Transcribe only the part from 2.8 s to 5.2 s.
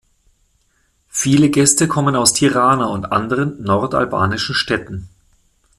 und anderen nordalbanischen Städten.